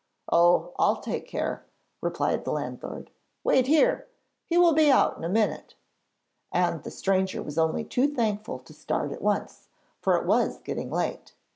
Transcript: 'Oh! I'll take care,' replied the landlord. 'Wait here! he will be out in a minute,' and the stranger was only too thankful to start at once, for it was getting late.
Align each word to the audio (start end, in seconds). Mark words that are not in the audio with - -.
'Oh! 0.31 0.73
I'll 0.79 0.99
take 0.99 1.27
care,' 1.27 1.63
replied 2.01 2.43
the 2.43 2.51
landlord. 2.51 3.11
'Wait 3.43 3.67
here! 3.67 4.07
he 4.47 4.57
will 4.57 4.73
be 4.73 4.89
out 4.89 5.15
in 5.15 5.23
a 5.23 5.29
minute,' 5.29 5.75
and 6.51 6.81
the 6.81 6.89
stranger 6.89 7.43
was 7.43 7.59
only 7.59 7.83
too 7.83 8.07
thankful 8.11 8.57
to 8.57 8.73
start 8.73 9.11
at 9.11 9.21
once, 9.21 9.67
for 9.99 10.17
it 10.17 10.25
was 10.25 10.57
getting 10.61 10.89
late. 10.89 11.35